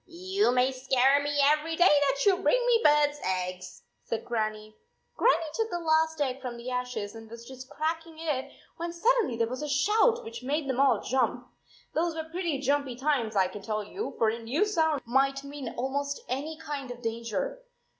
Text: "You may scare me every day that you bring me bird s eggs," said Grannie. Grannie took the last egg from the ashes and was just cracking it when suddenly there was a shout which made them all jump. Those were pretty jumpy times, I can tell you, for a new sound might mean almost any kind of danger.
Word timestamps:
"You 0.33 0.51
may 0.51 0.71
scare 0.71 1.21
me 1.21 1.39
every 1.43 1.75
day 1.75 1.83
that 1.87 2.25
you 2.25 2.37
bring 2.37 2.57
me 2.65 2.81
bird 2.83 3.11
s 3.11 3.19
eggs," 3.23 3.83
said 4.03 4.25
Grannie. 4.25 4.75
Grannie 5.15 5.43
took 5.53 5.69
the 5.69 5.77
last 5.77 6.19
egg 6.19 6.41
from 6.41 6.57
the 6.57 6.71
ashes 6.71 7.13
and 7.13 7.29
was 7.29 7.45
just 7.47 7.69
cracking 7.69 8.17
it 8.17 8.51
when 8.77 8.91
suddenly 8.93 9.37
there 9.37 9.45
was 9.47 9.61
a 9.61 9.67
shout 9.69 10.23
which 10.23 10.41
made 10.41 10.67
them 10.67 10.79
all 10.79 11.01
jump. 11.01 11.47
Those 11.93 12.15
were 12.15 12.23
pretty 12.23 12.57
jumpy 12.57 12.95
times, 12.95 13.35
I 13.35 13.47
can 13.47 13.61
tell 13.61 13.83
you, 13.83 14.15
for 14.17 14.29
a 14.29 14.39
new 14.39 14.65
sound 14.65 15.03
might 15.05 15.43
mean 15.43 15.71
almost 15.77 16.21
any 16.27 16.57
kind 16.57 16.89
of 16.89 17.03
danger. 17.03 17.61